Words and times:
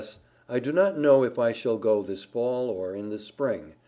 I 0.49 0.57
do 0.59 0.71
not 0.71 0.97
know 0.97 1.23
if 1.23 1.37
I 1.37 1.51
shall 1.51 1.77
go 1.77 2.01
this 2.01 2.23
Fall, 2.23 2.71
or 2.71 2.95
in 2.95 3.09
the 3.09 3.19
Spring. 3.19 3.75